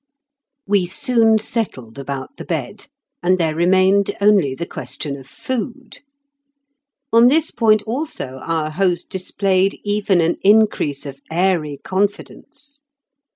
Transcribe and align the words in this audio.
We 0.65 0.87
soon 0.87 1.37
settled 1.37 1.99
about 1.99 2.37
the 2.37 2.43
bed, 2.43 2.87
and 3.21 3.37
there 3.37 3.53
remained 3.53 4.15
only 4.19 4.55
the 4.55 4.65
question 4.65 5.15
of 5.15 5.27
food. 5.27 5.99
On 7.13 7.27
this 7.27 7.51
point 7.51 7.83
also 7.83 8.41
our 8.43 8.71
host 8.71 9.11
displayed 9.11 9.79
even 9.83 10.19
an 10.19 10.37
increase 10.41 11.05
of 11.05 11.21
airy 11.29 11.77
confidence. 11.83 12.81